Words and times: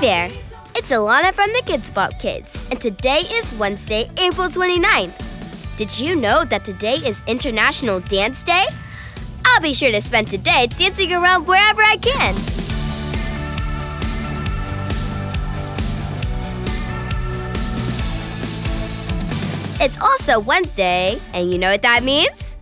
there! 0.00 0.30
It's 0.74 0.90
Alana 0.92 1.30
from 1.34 1.52
the 1.52 1.60
KIDZ 1.66 1.92
BOP 1.92 2.18
Kids, 2.18 2.56
and 2.70 2.80
today 2.80 3.20
is 3.32 3.52
Wednesday, 3.52 4.08
April 4.16 4.48
29th. 4.48 5.76
Did 5.76 5.98
you 5.98 6.16
know 6.16 6.42
that 6.46 6.64
today 6.64 6.94
is 6.94 7.22
International 7.26 8.00
Dance 8.00 8.42
Day? 8.42 8.64
I'll 9.44 9.60
be 9.60 9.74
sure 9.74 9.90
to 9.90 10.00
spend 10.00 10.30
today 10.30 10.68
dancing 10.68 11.12
around 11.12 11.46
wherever 11.46 11.82
I 11.82 11.98
can. 11.98 12.34
It's 19.82 20.00
also 20.00 20.40
Wednesday, 20.40 21.20
and 21.34 21.52
you 21.52 21.58
know 21.58 21.72
what 21.72 21.82
that 21.82 22.04
means? 22.04 22.56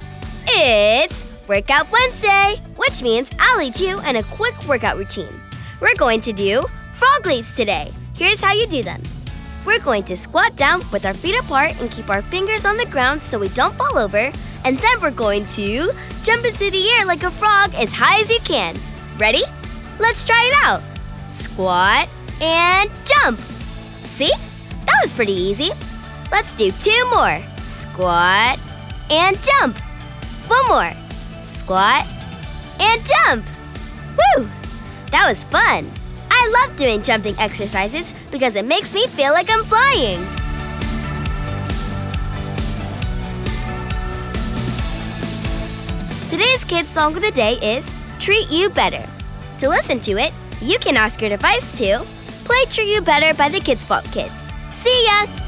It's 0.44 1.24
Workout 1.46 1.88
Wednesday, 1.92 2.60
which 2.74 3.00
means 3.00 3.30
I'll 3.38 3.58
lead 3.58 3.78
you 3.78 4.00
in 4.00 4.16
a 4.16 4.24
quick 4.24 4.54
workout 4.66 4.96
routine. 4.96 5.40
We're 5.80 5.94
going 5.94 6.20
to 6.22 6.32
do 6.32 6.64
frog 6.98 7.26
leaps 7.26 7.54
today. 7.54 7.92
Here's 8.16 8.42
how 8.42 8.52
you 8.52 8.66
do 8.66 8.82
them. 8.82 9.00
We're 9.64 9.78
going 9.78 10.02
to 10.04 10.16
squat 10.16 10.56
down 10.56 10.80
with 10.92 11.06
our 11.06 11.14
feet 11.14 11.38
apart 11.38 11.80
and 11.80 11.88
keep 11.92 12.10
our 12.10 12.22
fingers 12.22 12.64
on 12.64 12.76
the 12.76 12.86
ground 12.86 13.22
so 13.22 13.38
we 13.38 13.48
don't 13.50 13.74
fall 13.74 13.96
over. 13.96 14.32
And 14.64 14.76
then 14.78 15.00
we're 15.00 15.12
going 15.12 15.46
to 15.46 15.92
jump 16.24 16.44
into 16.44 16.70
the 16.70 16.90
air 16.90 17.06
like 17.06 17.22
a 17.22 17.30
frog 17.30 17.72
as 17.76 17.92
high 17.92 18.20
as 18.20 18.28
you 18.28 18.40
can. 18.44 18.74
Ready? 19.16 19.42
Let's 20.00 20.24
try 20.24 20.50
it 20.50 20.54
out. 20.64 20.82
Squat 21.32 22.08
and 22.42 22.90
jump. 23.04 23.38
See? 23.38 24.32
That 24.86 24.98
was 25.00 25.12
pretty 25.12 25.32
easy. 25.32 25.70
Let's 26.32 26.56
do 26.56 26.72
two 26.72 27.10
more. 27.10 27.40
Squat 27.58 28.58
and 29.08 29.38
jump. 29.40 29.78
One 30.48 30.66
more. 30.66 30.92
Squat 31.44 32.04
and 32.80 33.06
jump. 33.06 33.44
Woo! 34.16 34.48
That 35.12 35.28
was 35.28 35.44
fun. 35.44 35.92
I 36.48 36.66
love 36.66 36.76
doing 36.76 37.02
jumping 37.02 37.34
exercises 37.38 38.10
because 38.30 38.56
it 38.56 38.64
makes 38.64 38.94
me 38.94 39.06
feel 39.06 39.32
like 39.32 39.50
I'm 39.50 39.62
flying. 39.64 40.18
Today's 46.30 46.64
kids' 46.64 46.88
song 46.88 47.14
of 47.16 47.22
the 47.22 47.32
day 47.32 47.58
is 47.60 47.94
Treat 48.18 48.50
You 48.50 48.70
Better. 48.70 49.06
To 49.58 49.68
listen 49.68 50.00
to 50.00 50.12
it, 50.12 50.32
you 50.62 50.78
can 50.78 50.96
ask 50.96 51.20
your 51.20 51.28
device 51.28 51.76
to 51.78 51.98
play 52.44 52.64
Treat 52.70 52.94
You 52.94 53.02
Better 53.02 53.36
by 53.36 53.50
the 53.50 53.58
KIDZ 53.58 53.86
BOP 53.86 54.04
Kids. 54.04 54.50
See 54.72 55.04
ya! 55.04 55.47